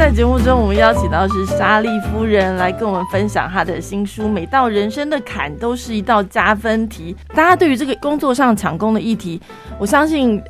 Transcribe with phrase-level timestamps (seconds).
[0.00, 7.14] 在节目中，我们邀请到是莎莉夫人来跟我们分享她的新书《每道人生的坎都是一道加分题》。
[7.36, 9.38] 大家对于这个工作上抢功的议题，
[9.78, 10.42] 我相信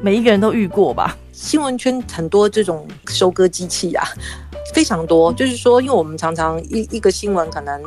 [0.00, 1.16] 每一个人都遇过吧。
[1.30, 4.04] 新闻圈很多这种收割机器啊，
[4.74, 5.32] 非常多。
[5.34, 7.80] 就是说，因为我们常常一一个新闻可能。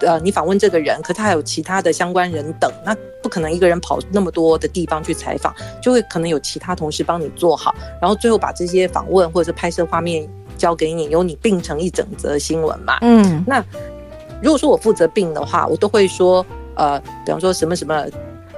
[0.00, 12.98] 呃，你访问这个人，可他还有其他的相关人等，那不可能一个人跑那么多的地方去采访，就会可能有其他同事帮你做好，然后最后把这些访问或者是拍摄画面交给你，由你并成一整则新闻嘛。
[13.02, 13.64] 嗯，那
[14.42, 18.06] 如果说我负责并的话，我都会说，呃，比方说什么什么，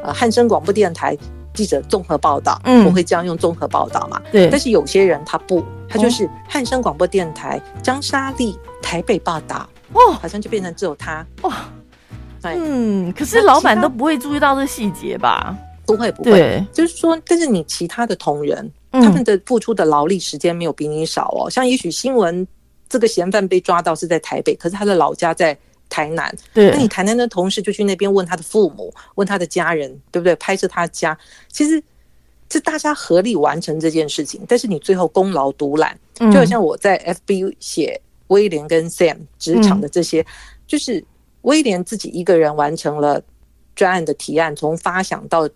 [0.02, 1.16] 呃，汉声广播电台
[1.54, 4.20] 记者综合报道，嗯，我会这样用综合报道嘛。
[4.30, 9.68] 对，但是有些人他不，他就是汉声广播电台张莎莉台北报道。
[9.92, 11.26] 哦，好像就变成只有他。
[11.42, 11.54] 哇，
[12.42, 15.56] 嗯，可是老板都不会注意到这细节吧？
[15.86, 21.50] 不会，不会，就是说，但是你其他的同仁，他们的付出的劳力时间没有比你少哦。
[21.50, 22.46] 像也许新闻
[22.88, 25.56] 这个嫌犯被抓到是在台北，可是他的老家在
[25.88, 30.34] 台南，对，那你台南的同事就去那边问他的父母，问他的家人，对不对？
[30.36, 31.16] 拍摄他家，
[31.50, 31.82] 其实
[32.50, 38.00] 是大家合力完成这件事情，但是你最后功劳独揽，就好像我在 FB 写。
[38.28, 40.22] 威廉跟 Sam 职场的这些，
[40.66, 41.02] 就是
[41.40, 43.22] 威廉自己一个人完成了
[43.74, 45.48] 专案的提案，从发想到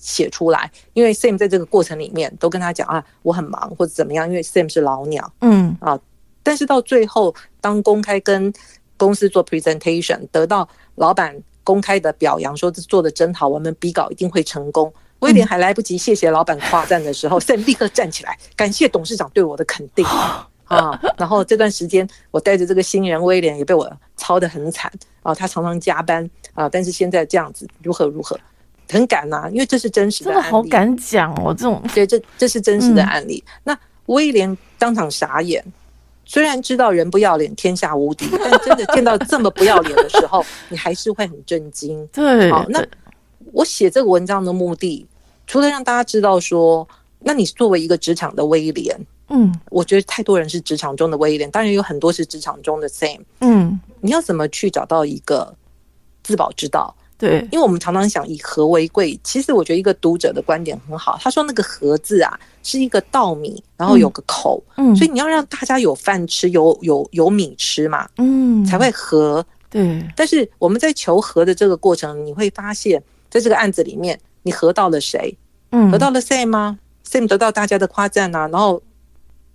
[0.00, 0.68] 写出来。
[0.94, 4.26] 因为 Sam 在这个过程里面都跟他讲啊，我很忙或者怎么样。
[4.26, 5.96] 因为 Sam 是老鸟，嗯啊，
[6.42, 8.52] 但是到最后当公开跟
[8.96, 14.92] 公司做 presentation，得到老板公开的表扬，说这做的真好，我们比稿一定会成功。
[15.20, 20.04] 威廉还来不及谢谢老板夸赞的时候，Sam 立刻站起来，感谢董事长对我的肯定。
[20.64, 24.88] 啊，然后这段时间我带着这个新人威廉也被我操得很惨
[25.20, 28.38] 啊，他常常加班啊，但是现在这样子如何如何，
[28.90, 33.42] 很敢呐，因为这是真实的，真的好敢讲哦，这种对，这这是真实的案例。
[33.64, 35.64] 那威廉当场傻眼，
[36.24, 42.06] 虽然知道人不要脸天下无敌， 但真的见到这么不要脸的时候，你还是会很震惊。
[42.08, 42.84] 对，好，那
[43.52, 45.06] 我写这个文章的目的，
[45.46, 46.86] 除了让大家知道说，
[47.20, 48.98] 那你作为一个职场的威廉。
[49.32, 53.20] 嗯，我觉得太多人是职场中的威廉，当然有很多是职场中的 Sam。
[53.38, 55.54] 嗯，你要怎么去找到一个
[56.24, 56.92] 自保之道？
[57.20, 69.44] 对，因为我们常常想以和为贵，其实我觉得一个读者的观点很好，他说那个和字啊是一个稻米，然后有个口，嗯，所以你要让大家有饭吃，有有有米吃嘛，嗯，才会和。
[69.68, 75.36] 对，但是我们在求和的这个过程，你会发现在这个案子里面，你和到了谁？
[75.70, 78.82] 嗯，和到了 Sam 吗？Sam 得到大家的夸赞啊，然后。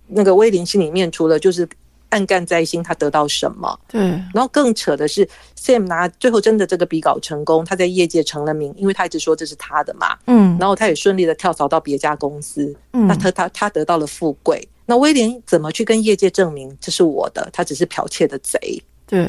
[0.08, 1.68] 那个威廉心里面除了就是
[2.10, 3.78] 暗干在心，他得到什么？
[3.88, 4.00] 对。
[4.32, 5.28] 然后更扯的是
[5.58, 10.16] ，Sam 拿最后真的这个笔稿成功，他在业界成了名，因为他一直说这是他的嘛。
[10.26, 10.56] 嗯。
[10.58, 12.74] 然后他也顺利的跳槽到别家公司。
[12.92, 13.06] 嗯。
[13.06, 14.68] 那他他他得到了富贵。
[14.84, 17.48] 那威廉怎么去跟业界证明这是我的？
[17.52, 18.82] 他只是剽窃的贼。
[19.06, 19.28] 对。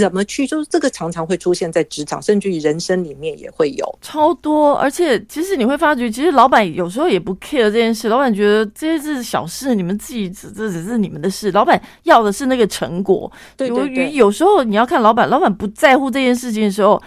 [0.00, 0.46] 怎么去？
[0.46, 4.74] 就是这个常常会出现在职场，甚至于人生里面也会有超多。
[4.74, 8.08] 而且其实你会发觉，其实老板有时候也不 care 这件事。
[8.08, 11.50] 老板觉得这些是小事，你们自己只这只是你们的事。
[11.52, 13.30] 老板要的是那个成果。
[13.56, 14.12] 对对对。
[14.12, 17.00] 有时候你要看老板，老板不在乎这件事情的时候，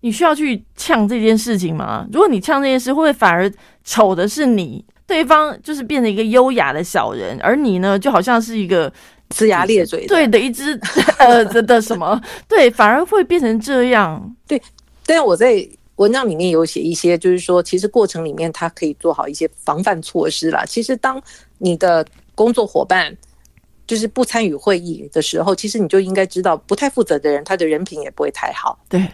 [0.00, 2.06] 你需要去呛这件事情吗？
[2.10, 3.52] 如果你呛这件事，会不会反而
[3.84, 4.84] 丑的是你？
[5.06, 8.90] 对方就是变成一个优雅的小人，而你呢，就好像是一个。
[9.30, 10.78] 龇牙咧嘴，对的，一只
[11.18, 14.36] 呃的的什么，对，反而会变成这样。
[14.46, 14.60] 对，
[15.06, 20.64] 但是我在文章里面有写一些，就是说，其实过程里面他可以做好一些防范措施啦。
[20.64, 21.20] 其实，当
[21.58, 23.16] 你的工作伙伴
[23.86, 28.78] 就是不参与会议的时候，其实你就应该知道，不太负责的人，他的人品也不会太好。
[28.88, 29.06] 对，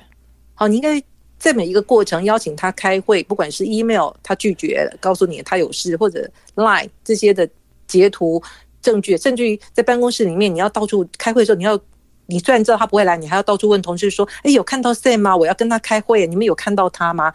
[0.55, 1.03] 好，你应该
[1.39, 7.49] 在每一个过程邀请他开会，不管是 email 他拒绝，告诉你他有事，或者 line 这些的
[7.87, 8.43] 截图。
[8.83, 11.79] 证据，甚至于在办公室里面，你要到处开会的时候，你要，
[12.27, 15.37] 你虽然知道他不会来，你还要到处问同事说：“哎，有看到 Sam 吗？
[15.37, 17.33] 我要跟他开会，你们有看到他吗？”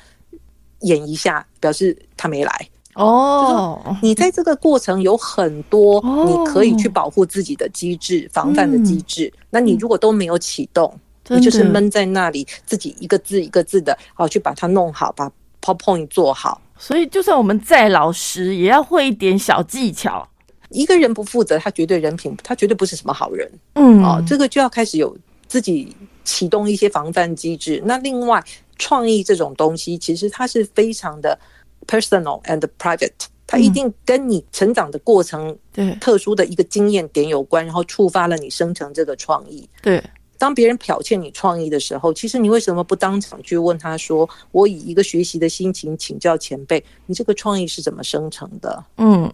[0.82, 2.68] 演一下，表示他没来。
[2.96, 9.32] 哦，你在这个过程有很多你可以去保护自己的机制、防范的机制。
[9.50, 10.98] 那你如果都没有启动，
[11.28, 15.30] 你就是闷在那里，自己一个字一个字的，好去把它弄好，把
[15.62, 16.62] PowerPoint 做好。
[16.78, 20.28] 所以，就算我们再老实，也要会一点小技巧。
[20.76, 23.50] 一个人不负责，他绝对人品，他绝对不是什么好人。
[23.74, 25.18] 嗯，哦，这个就要开始有
[25.48, 25.96] 自己
[26.26, 27.82] 启动一些防范机制。
[27.86, 28.44] 那另外，
[28.78, 31.40] 创意这种东西，其实它是非常的
[31.88, 33.12] personal and private，
[33.48, 39.68] 它一定跟你成长的过程、对特殊的一个经验点有关，然后触发了你生成这个创意。
[39.82, 40.04] 对，
[40.38, 49.32] 当别人剽窃你创意的时候，其实你为什么不当场去问他说：“我以一个学习的心情请教前辈，你这个创意是怎么生成的？”嗯。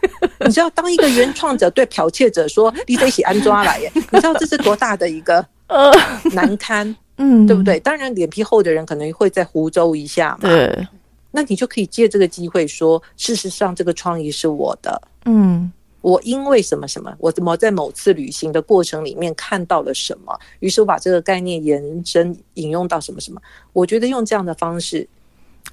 [0.44, 5.92] 你知道，当一个原创者对剽窃者说“你得写安抓来”耶， 你知道这是多大的一个 呃
[6.32, 7.78] 难堪，嗯，对不对？
[7.80, 10.48] 当然，脸皮厚的人可能会在湖州一下嘛。
[10.48, 10.88] 对，
[11.30, 15.02] 那你就可以借这个机会说，事实上这个创意是我的。
[15.24, 15.72] 嗯。
[16.00, 23.42] 我因为什么什么，我怎么在某次旅行的过程里面看到了什么，于是我把这个概念延伸引用到什么什么。
[23.72, 25.06] 我觉得用这样的方式，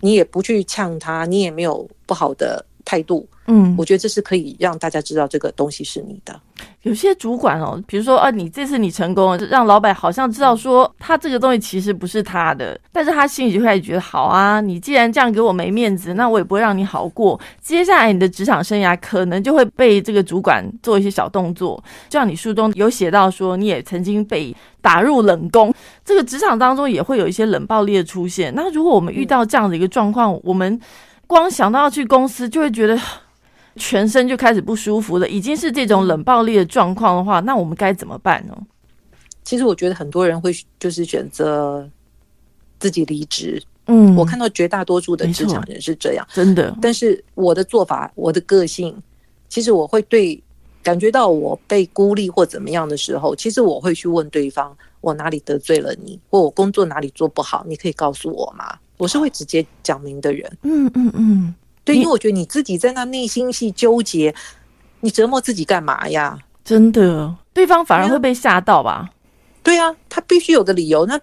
[0.01, 3.28] 你也不去呛他，你也没有不好的态度。
[3.48, 6.40] 嗯，我觉得这是可以让大家知道这个东西是你的。
[6.82, 17.40] 有些主管哦，比如说啊，你这次你成功，让老板好像知道说他这个东西其实不是他的，但是他心里就开始觉得好啊，你既然这样给我没面子，那我也不会让你好过。
[17.62, 25.72] 接下来你的职场生涯可能就会被这个主管做一些小动作，就像你书中有写到说，你也曾经被打入冷宫，
[26.04, 28.52] 这个职场当中也会有一些冷暴力的出现。
[28.56, 30.80] 那如果我们遇到这样的一个状况，我们
[31.27, 33.00] 光想到要去公司，就会觉得。
[33.77, 38.57] 全身就开始不舒服了，已经是这种冷暴力的状况的话，那我们该怎么办呢？
[39.44, 40.50] 其实我觉得很多人会
[40.80, 41.86] 就是选择
[42.80, 43.62] 自己离职。
[43.88, 46.74] 嗯，我看到绝大多数的职场人是这样，真的。
[46.81, 48.95] 但是我的做法，我的个性，
[49.50, 50.42] 其实我会对
[50.81, 58.77] 感觉到我被孤立或怎么样的时候，其实我会去问对方，我哪里得罪了你，或我工作哪里做不好，你可以告诉我吗？
[58.97, 60.57] 我是会直接讲明的人。
[60.63, 61.56] 嗯嗯嗯。
[61.83, 64.33] 对，因为我觉得你自己在那内心戏纠结，
[65.01, 66.36] 你折磨自己干嘛呀？
[66.63, 69.07] 真的，对方反而会被吓到吧？
[69.62, 71.06] 对啊，他必须有个理由。
[71.06, 71.19] 那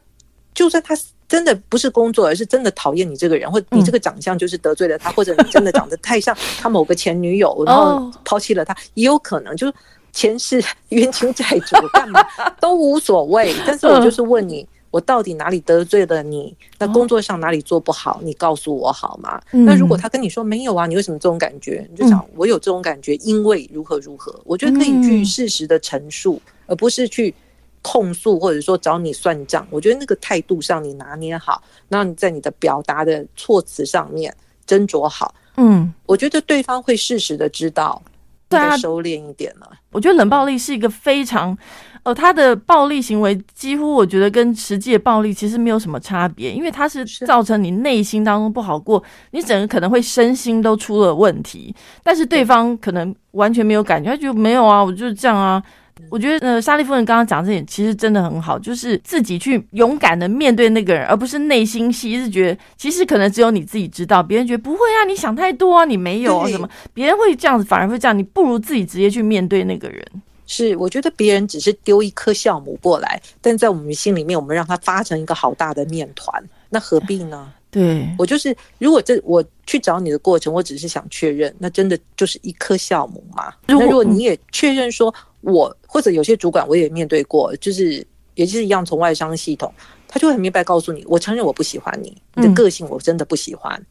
[0.54, 0.96] 就算他
[1.26, 6.32] 真的不是工作，而是真的讨厌你这个人，或你这个长相就是得罪了他，或者你真的长得太像
[6.62, 9.74] 他某个前女友，然后抛弃了他，也有可能就是
[10.12, 12.24] 前世冤亲债主，干嘛
[12.60, 13.52] 都无所谓。
[13.66, 14.64] 但是我就是问你。
[14.92, 16.54] 我到底哪里得罪了你？
[16.78, 18.20] 那工作上哪里做不好？
[18.22, 19.40] 你告诉我好吗？
[19.50, 21.84] 那如果他跟你说没有啊，你为什么这种感觉？
[21.90, 24.38] 你就想我有这种感觉，因为如何如何？
[24.44, 27.34] 我觉得可以去事实的陈述，而不是去
[27.80, 29.66] 控诉或者说找你算账。
[29.70, 34.32] 我觉得那个态度上你拿捏好，那你在你的表达的措辞上面
[34.68, 35.34] 斟酌好。
[35.56, 38.02] 嗯，我觉得对方会适时的知道，
[38.50, 39.70] 再收敛一点了。
[39.90, 41.56] 我觉得冷暴力是一个非常。
[42.04, 51.74] 呃，他的暴力行为几乎我觉得跟实际的暴力其实没有什么差别，因为他是造成你内心当中不好过，你整个可能会身心都出了问题。
[52.02, 55.62] 但是对方可能完全没有感觉，他觉得没有啊，我就是这样啊。
[56.10, 70.04] 我觉得呃，莎莉夫人刚刚讲这点其实真的很好，就是自己去勇敢的面对那个人，而不是内心戏，是觉得其实可能只有你自己知道，别人觉得不会啊，你想太多啊，你没有啊什么，别人会这样子，反而会这样，你不如自己直接去面对那个人。
[70.46, 77.52] 是，我觉得别人只是丢一颗酵母过来，但在我们心里面，我们让它发成一个好大的面团，那何必呢？
[77.70, 83.50] 对我就是，如果这我去找你的过程，我只是想确认，那真的就是一颗酵母吗？
[83.66, 89.72] 那如果你也确认说，我或者有些主管我也面对过，就是也是一样，从外商系统，
[90.06, 93.82] 他就会很明白告诉你，我承认我不喜欢你，你的个性我真的不喜欢，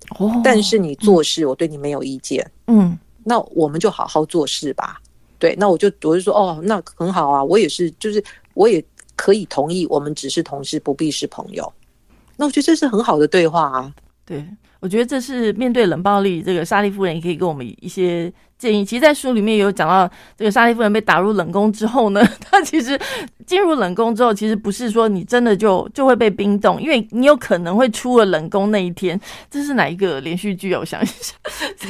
[0.44, 5.02] 但是你做事我对你没有意见，嗯，那我们就好好做事吧。
[5.42, 8.24] 对，那我就我就说哦，那很好啊，我也是，就是
[8.54, 8.82] 我也
[9.16, 11.74] 可以同意，我们只是同事，不必是朋友。
[12.38, 13.94] 那我觉得这是很好的对话啊。
[14.24, 14.46] 对，
[14.80, 18.32] 我觉得这是面对冷暴力，这个莎莉夫人也可以给我们一些。
[18.62, 23.00] 建议，其实，在书里面有讲到，这个莎莉夫人被打入冷宫之后呢， 她其实
[23.48, 29.20] 进入冷宫之后，其实不是说你真的就就会被冰冻，因为你有可能会出了冷宫那一天。
[29.50, 30.76] 这是哪一个连续剧？
[30.76, 31.34] 我想一下，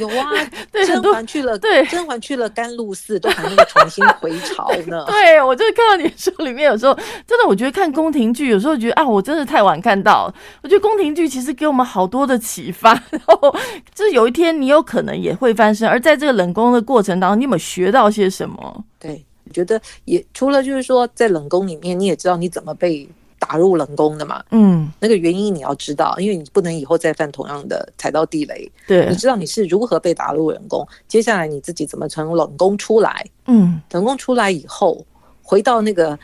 [0.00, 0.30] 有啊，
[0.86, 5.04] 甄嬛去了，对，甄嬛去了甘露寺，都还没有重新回朝呢。
[5.12, 6.94] 对，我就是看到你书里面有时候，
[7.26, 10.32] 真的，我觉得看宫廷剧有时候觉得啊，我真的太晚看到。
[10.62, 13.54] 我觉得宫廷剧其实给我们好多的启发，然后
[13.94, 16.61] 就是有一天你有可能也会翻身，而在这个冷宫。
[16.70, 18.84] 的过程当中，你有没有学到些什么？
[19.00, 24.44] 对，我觉得也除了就是说，在冷宫里面，你也知道你怎么被打入冷宫的嘛。
[24.50, 28.70] 嗯，那个原因你要知道，因为你不能以后再犯同样的踩到地雷。
[28.86, 33.26] 对，你知道你是如何被打入冷宫，接下来你自己怎么从冷宫出来？
[33.46, 35.04] 嗯，冷宫出来以后，
[35.42, 36.16] 回到那个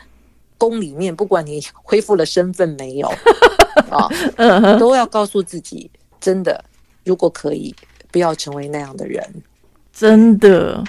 [0.57, 3.11] 宫里面，不管你恢复了身份没有
[3.91, 4.07] 啊，
[4.77, 5.89] 都要告诉自己，
[6.21, 6.63] 真的，
[7.03, 7.75] 如果可以，
[8.11, 9.21] 不要成为那样的人。
[9.99, 10.81] 真的，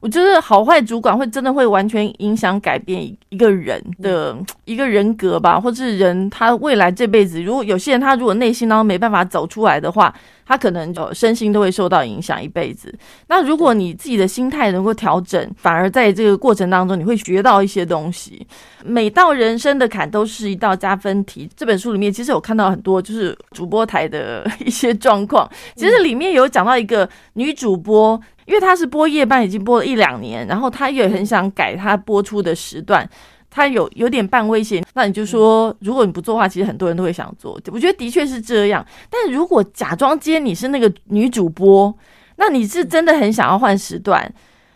[0.00, 10.14] 我觉得好坏主管会真的会完全影响改变一个人的一个人格吧，或者是人他未来这辈子，如果有些人他如果内心当中没办法走出来的话。
[10.46, 12.94] 他可能就身心都会受到影响一辈子。
[13.28, 18.46] 那如果你自己的心态能够调整，反而在这个过程当中，你会学到一些东西。
[18.84, 21.48] 每到人生的坎都是一道加分题。
[21.56, 25.50] 这本书里面其实有看到很多就是主播台的一些状况。
[25.76, 33.08] 其实里面有讲到一个女主播，因为他是播夜班，已经播了一两年，然后他也很想改他播出的时段，
[33.50, 34.84] 他有有点半威胁。
[34.94, 37.58] 那你就说，如果你不做的话，其实很多人都会想做。
[37.72, 38.84] 我觉得的确是这样。
[39.10, 41.92] 但如果假装今天你是那个女主播，
[42.36, 44.30] 那你是真的很想要换时段，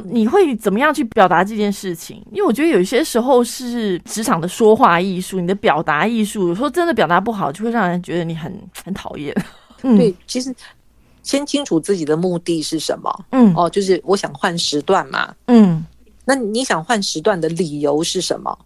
[0.04, 2.24] 你会怎么样去表达这件事情？
[2.30, 9.34] 因为我觉得有些时候是职场的说话艺术，你的表达艺术，有时候真的表达不好，就会让人觉得你很很讨厌。
[9.82, 10.54] 对，其实。
[11.28, 15.84] 先清楚自己的目的是什么，嗯，哦，就是我想换时段嘛，嗯，
[16.24, 18.58] 那你想换时段的理由是什么？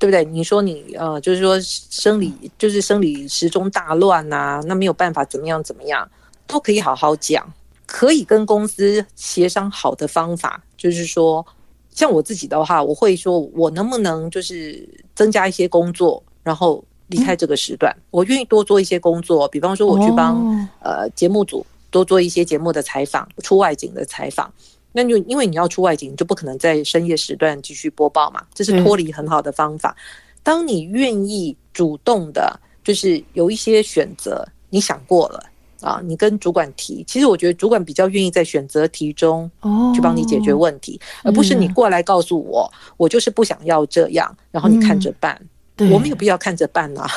[0.00, 0.24] 对不对？
[0.24, 6.10] 你说你呃，就是说生理就是生理时钟大乱呐，那没有办法怎么样怎么样，
[6.44, 7.46] 都可以好好讲，
[7.86, 11.46] 可以跟公司协商好的方法，就是说，
[11.94, 21.64] 像我自己的话，我会说我能不能就是增加一些工作，然后离开这个时段，我愿意多做一些工作，比方说我去帮呃节目组。
[21.90, 24.52] 多做一些节目的采访，出外景的采访，
[24.92, 28.42] 那就因为你要出外景，你就不可能在深夜时段继续播报嘛。
[28.54, 29.96] 这是脱离很好的方法。
[30.42, 35.44] 当你愿意主动的，就是有一些选择，你想过了
[35.80, 37.04] 啊，你跟主管提。
[37.06, 39.50] 其实我觉得主管比较愿意在选择题中
[39.94, 45.40] 去帮你解决问题，而不是你过来告诉我，我就是不想要这样，然后你看着办。
[45.92, 47.08] 我没有必要看着办啊。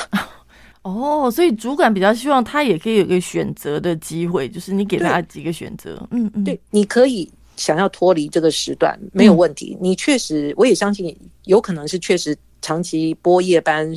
[0.82, 6.06] 哦，所以主管比较希望他也可以有个选择的机会，就是你给他几个选择。
[6.10, 9.76] 嗯嗯，对，你可以想要脱离这个时段没有问题。
[9.80, 13.94] 你确实，我也相信有可能是确实长期播夜班，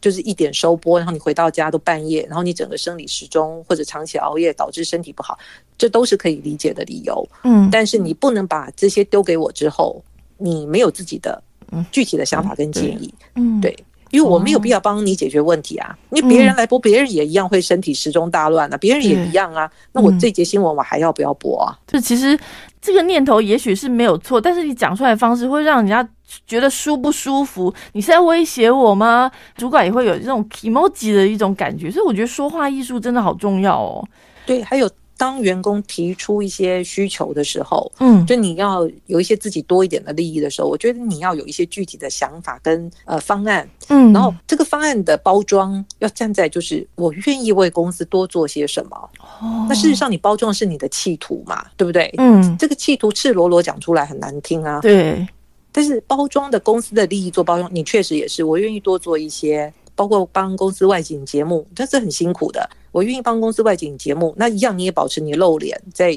[0.00, 5.38] 就是一点收播，然后你回到家都半夜，然后你整个生理时钟或者长期熬夜导致身体不好，
[5.76, 7.24] 这都是可以理解的理由。
[7.44, 10.02] 嗯，但是你不能把这些丢给我之后，
[10.36, 11.40] 你没有自己的
[11.92, 13.14] 具体的想法跟建议。
[13.36, 13.76] 嗯，对。
[14.10, 15.96] 因为我没有必要帮你解决问题啊！
[16.10, 19.70] 因为别人来播，别人也一样会身体时钟大乱啊，别人也一样啊。
[19.92, 21.76] 那我这节新闻我还要不要播啊？
[21.86, 22.38] 就其实
[22.80, 26.06] 这个念头也许是没有错，但是你讲出来的方式会让人家
[26.46, 27.72] 觉得舒不舒服？
[27.92, 29.30] 你是在威胁我吗？
[29.56, 34.04] 主管也会有这种 emoji 的一种感觉，所以我觉得说话艺术真的好重要哦。
[34.46, 34.90] 对，还有。
[35.18, 48.96] 当员工提出一些需求的时候，嗯，就你要有一些自己多一点的利益的时候，我觉得你要有一些具体的想法跟呃方案，嗯，然后这个方案的包装要站在就是我愿意为公司多做些什么。
[49.40, 52.14] 哦，那事实上你包装是你的企图嘛，对不对？
[52.18, 54.80] 嗯，这个企图赤裸裸讲出来很难听啊。
[54.80, 55.26] 对，
[55.72, 59.72] 但是包装的公司的利益做包装，你确实也是我愿意多做一些。
[59.98, 62.70] 包括帮公司外景节目，这是很辛苦的。
[62.92, 66.14] 我愿意帮公司外景节目，那一样你也保持你露脸在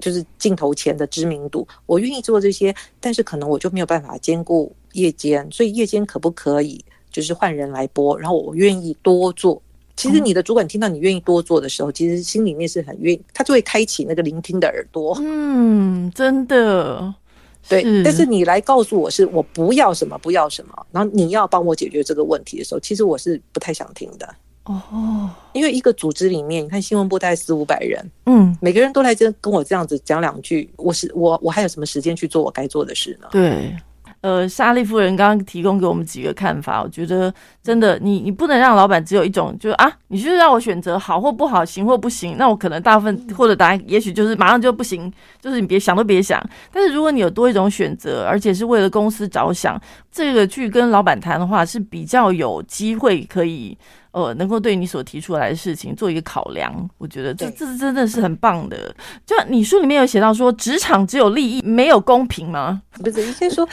[0.00, 1.64] 就是镜头前的知名度。
[1.86, 8.18] 我愿意做这些，但是可能我就没有办法兼顾夜间，所以夜间可不可以就是换人来播？
[8.18, 9.62] 然后我愿意多做。
[9.94, 15.16] 其实你的主管听到你愿意多做的时候，其实心里面是很愿意，他就会开启那个聆听的耳朵。
[15.20, 17.14] 嗯，真的。
[17.68, 25.30] 对，但是你来告诉我是我不要什么不要什么，然后你要帮我解决这个问题的时候，其实我是不太想听的哦。
[25.52, 33.28] 因为一个组织里面，你看新闻部大概四五百人，嗯，每个人都来这跟我这样子讲两句，我是我我还有什么时间去做我该做的事呢？
[33.30, 33.76] 对。
[34.22, 45.10] 呃，莎莉夫人刚刚提供给我们几个看法，我觉得真的，你你不能让老板只有一种，就是啊，你就是让我选择好或不好，行或不行，那我可能大部分或者答案也许就是马上就不行，
[45.40, 46.38] 就是你别想都别想。
[46.70, 49.80] 但是如果你有多一种选择，而且是为了公司着想，
[50.12, 53.74] 这个去跟老板谈的话，是比较有机会可以
[54.10, 56.90] 呃，能够对你所提出来的事情做一个考量。
[56.98, 58.94] 我觉得这这真的是很棒的。
[59.24, 62.82] 就你书里面有写到说，职场只有利益，没有公平吗？
[63.02, 63.66] 不是，你先说。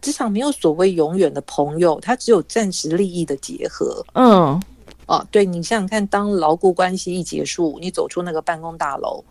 [0.00, 4.04] 职场没有所谓永远的朋友，它只有暂时利益的结合。
[4.14, 4.60] 嗯，
[5.06, 9.24] 哦，对你想想看，当牢固关系一结束，你走出那个办公大楼，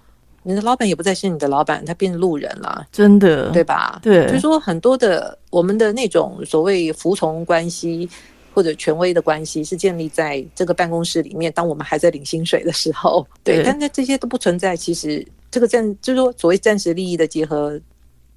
[0.44, 4.00] 你的老板也不再是你的老板，他变路人了，真的，对吧？
[4.02, 8.10] 对，就是说很多的我们的那种所谓服从关系
[8.54, 14.76] 或者权威的关系，是建立在这个办公室里面，当我们还在领薪水的时候，对，但是这些都不存在。
[14.76, 17.80] 其实这个暂就是说所谓暂时利益的结合。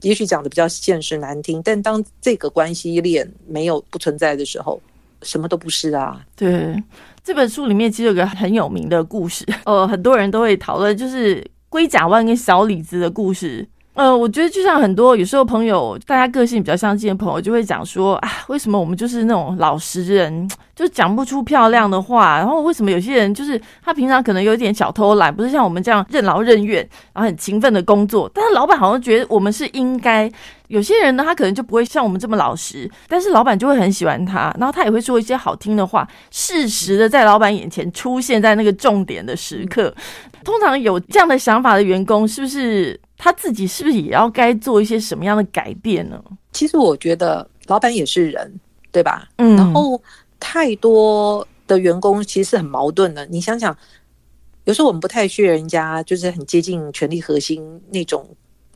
[0.03, 4.81] 也许讲的比较现实难听，但当这个关系链没有不存在的时候，
[5.23, 6.25] 什么都不是啊。
[6.37, 6.75] 对，
[7.23, 13.67] 这本书里面其实有个很有名的故事， 呃，很多人都会讨论，就是龟甲湾跟小李子的故事。
[14.01, 22.39] 呃，我觉得就像很多有时候朋友，大家个性比较相近的朋友，就会讲说啊，为什么我们就是那种老实人，就讲不出漂亮的话？
[22.39, 26.79] 然后为什么有些人就是他平常可能有点小偷懒，不是像我们这样任劳任怨，
[27.13, 28.27] 然后很勤奋的工作？
[28.33, 30.33] 但是老板好像觉得我们是应该。
[30.69, 39.93] 有些人呢，他可能就不会像我们这么老实，但是老板就会很喜欢他，然后他也会说一些好听的话，适时的在老板眼前出现在那个重点的时刻。
[40.45, 42.99] 通常有这样的想法的员工，是不是？
[43.23, 46.19] 他自己是不是也要该做一些什么样的改变呢？
[46.53, 48.51] 其实我觉得老板也是人，
[48.91, 49.29] 对吧？
[49.37, 50.01] 嗯，然后
[50.41, 53.27] 太多的员工其实是很矛盾的。
[53.27, 53.77] 你想想，
[54.65, 58.27] 有时候我们不太需要人家就是很接近权力核心那种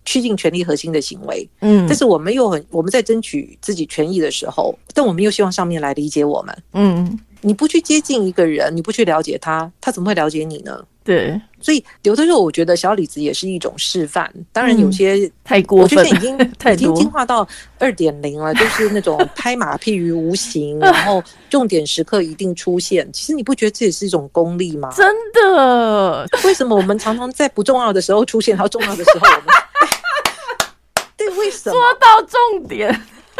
[0.04, 6.62] 趋近权力核心的行为，嗯，但是我们又很我们在争取自己权益的时候，但我们又希望上面来理解我们。
[6.74, 10.82] 嗯，你不去接近一个人，你不去了解他，他怎么会了解你呢？
[11.04, 14.32] 对，所以有的时候我觉得小李子也是一种示范。
[14.52, 17.46] 当然有些太过我觉分得已经 太已经进化到
[17.78, 23.06] 二点零了，就是那种 拍马屁于无形，然后重点时刻一定出现。
[23.12, 24.90] 其实你不觉得这也是一种功力吗？
[24.96, 29.46] 真的，为什么我们常常在不重要的时候出现，然后重要的时候我们？
[31.18, 31.74] 对，为什么？
[31.74, 32.88] 说到重点，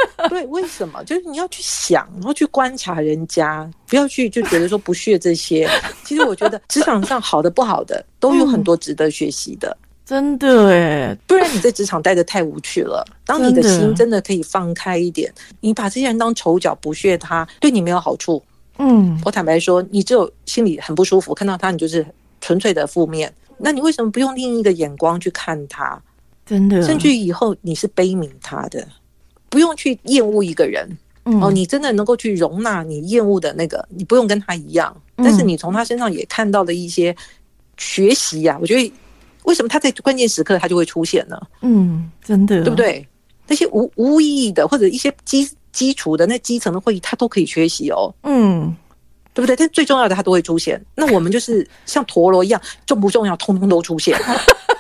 [0.29, 1.03] 对，为什么？
[1.05, 5.69] 就是你要去想，然后去观察人家，不要去就觉得说不屑这些。
[6.05, 13.05] 其实我觉得职场上好的不好的都有很多值得学习的，真的哎，不然你在职场待的太无趣了。
[13.25, 18.43] 当你的心真的可以放开一点，你把这些人当丑角不屑他，对你没有好处。
[18.79, 22.05] 嗯，我坦白说，你只有心里很不舒服，看到他你就是
[22.41, 23.33] 纯粹的负面。
[23.57, 26.01] 那你为什么不用另一个眼光去看他？
[26.45, 28.87] 真的，甚至于以后你是悲悯他的，
[29.55, 30.85] 不用去厌恶一个人。
[31.27, 37.17] 嗯哦，你真的能够去容纳你厌恶的那个，你不用跟他一样，嗯但是你从他身上也看到了一些
[37.79, 38.93] 学习呀、我觉得
[39.45, 41.41] 为什么他在关键时刻他就会出现呢？
[41.63, 42.77] 嗯，真的，对不？
[42.77, 43.09] 对？
[43.47, 48.77] 那些无无意义的或者一些基基础的那基层的会议，他都可以缺席哦，嗯，
[49.33, 49.57] 对不对？
[49.57, 50.79] 但最重要的他都会出现。
[50.95, 54.15] 那我们就是像陀螺一样，重不重要，通通都出现。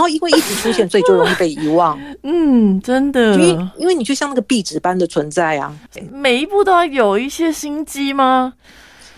[0.00, 2.00] 然后因为一直出现，所以就容易被遗忘。
[2.24, 5.70] 嗯，真的因，为因为你就像那个壁纸般的存在啊，
[6.10, 8.54] 每一步都要有一些心机吗？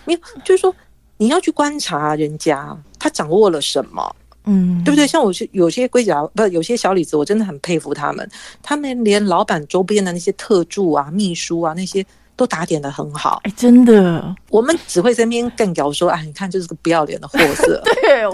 [0.07, 0.75] 你就是说
[1.19, 5.07] 你要去观察人家他掌握了什么，嗯，对不对？
[5.07, 8.29] 像我是有些龟甲不有些小李子，我真的很佩服他们，
[8.61, 13.41] 他们连老板周边的那些特助啊、秘书啊那些都打点的很好。
[13.45, 17.81] 哎，真的，我们只会在那边干屌说，哎，你看就是个不要脸的货色。
[18.03, 18.25] 对，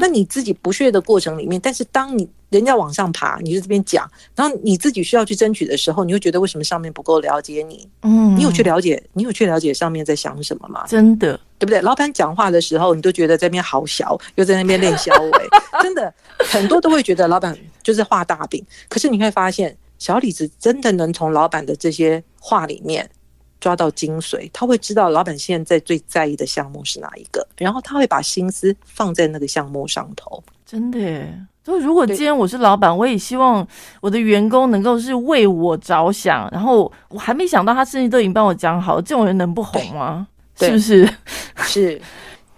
[0.00, 7.88] 那你自己不屑的过程里面，但是当你人家往上爬，你就这边讲，然后你自己需要去争取的时候，你会觉得为什么上面不够了解你？
[8.02, 10.84] 嗯，你有去了解，你有去了解上面在想什么吗？
[10.86, 11.80] 真的，对不对？
[11.80, 15.48] 老板讲话的时候，你都觉得在那边好小，又在那边练小尾，
[15.82, 18.64] 真的很多都会觉得老板就是画大饼。
[18.88, 23.08] 可是你会发现，小李子真的能从老板的这些话里面
[23.64, 30.44] 抓到精髓，他会知道老板现在最在意的项目是哪一个，然后他会把心思放在那个项目上头。
[30.66, 31.34] 真的耶。
[31.64, 33.66] 就如果对今天我是老板，我也希望
[34.02, 40.28] 我的员工能够是为我着想，然后我还没想到他甚至都已经帮我讲好，这种人能不红吗？
[40.60, 41.08] 是不是？
[41.64, 41.98] 是。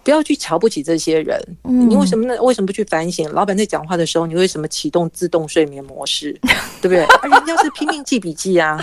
[0.02, 2.40] 不要去瞧不起这些人，嗯你为什么呢？
[2.42, 3.28] 为什么不去反省？
[3.32, 6.36] 老板在讲话的时候，你为什么启动自动睡眠模式？
[6.82, 7.02] 对不对？
[7.04, 8.76] 啊、人家是拼命记笔记啊，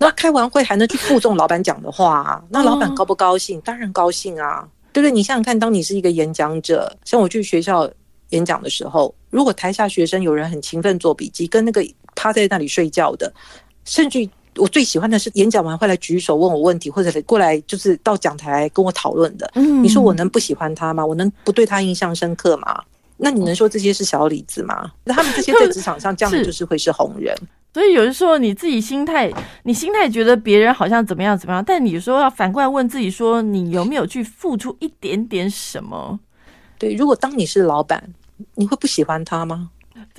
[0.00, 3.60] 那开完会还能去附送老板讲的话、啊， 那老板高不高兴？
[3.60, 5.12] 当然高兴啊，对不对？
[5.12, 7.88] 你想想看，当你是一个演讲者，像我去学校
[8.30, 11.86] 演讲的时候，如果台下学生有人很勤奋做笔记，跟那个
[12.16, 13.30] 趴在那里睡觉的，
[13.84, 19.50] 甚至我最喜欢的是演讲完会来举手问我问题，或者过来就是到讲台跟我讨论的。
[19.54, 21.04] 嗯你说我能不喜欢他吗？
[21.04, 22.82] 我能不对他印象深刻吗？
[23.22, 24.90] 那你能说这些是小李子吗？
[25.04, 27.36] 那他们这些在 职场上，这样的就是会是红人。
[27.72, 29.30] 所以有的时候你自己心态，
[29.62, 36.18] 你心态觉得别人好像怎么样怎么样，但你有时候要反过来问自己说，你有没有去付出一点点什么？
[36.78, 38.02] 对，如果当你是老板，
[38.54, 39.70] 你会不喜欢他吗？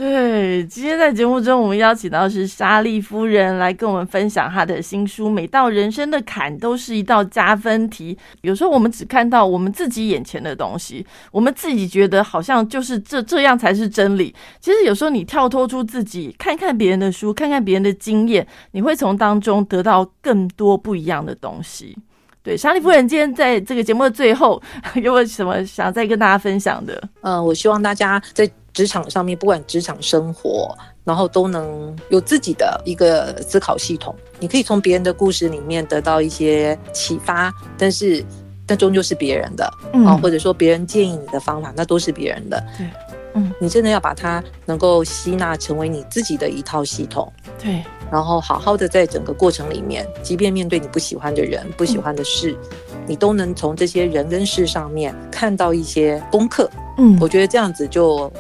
[0.02, 8.16] 对，今天在节目中，我们邀请到是莎莉夫人来跟我们分享她的新书《每道人生的坎都是一道加分题》。
[8.42, 14.34] 有时候我们只看到我们自己眼前的东西，我们自己觉得好像就是这这样才是真理。
[14.60, 21.96] 其实有时候你跳脱出自己，看看别人的书，看看别人的经验，你会从当中得到更多不一样的东西。
[22.44, 24.60] 对，莎莉夫人今天在这个节目的最后，
[24.98, 27.00] 有没有什么想再跟大家分享的？
[27.22, 34.16] 嗯、我希望大家在职场上面，不管职场生活，然后都能有自己的一个思考系统。
[34.40, 38.24] 你可以从别人的故事里面得到一些启发，但是
[38.66, 42.64] 但终究是别人的嗯啊、或者说别人建议你的方法，那都是别人的。
[42.78, 42.88] 对，
[43.34, 47.32] 嗯，你真的要把它能够吸纳成为你自己的一套系统。
[47.62, 52.58] 对，然后好好的在整个过程里面，即便面对你不喜欢的人、不喜欢的事，
[53.06, 56.70] 你都能从这些人跟事上面看到一些功课。
[56.98, 58.32] 嗯，我觉得这样子就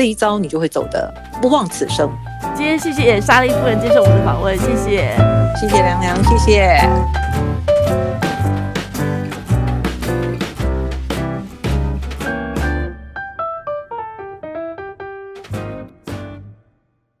[0.00, 2.10] 这一招你就会走得不枉此生。
[2.54, 5.14] 今天谢谢莎莉夫人接受我们的访问，谢谢。
[5.60, 7.49] 谢谢凉凉，谢谢。